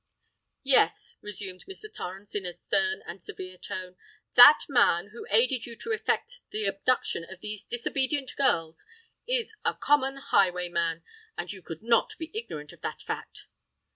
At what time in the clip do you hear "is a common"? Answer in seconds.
9.27-10.15